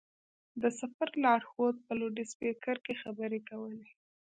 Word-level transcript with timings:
د 0.61 0.63
سفر 0.79 1.09
لارښود 1.23 1.75
په 1.85 1.91
لوډسپېکر 1.99 2.75
کې 2.85 2.93
خبرې 3.03 3.39
کولې. 3.49 3.83